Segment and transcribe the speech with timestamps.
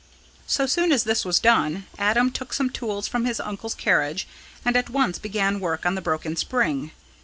[0.47, 4.27] So soon as this was done, Adam took some tools from his uncle's carriage,
[4.65, 6.89] and at once began work on the broken spring.